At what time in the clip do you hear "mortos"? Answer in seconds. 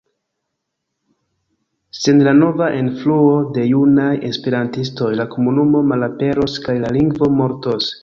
7.41-7.97